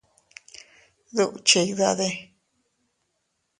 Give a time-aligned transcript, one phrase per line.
[1.15, 2.09] ¿Duʼu chidade?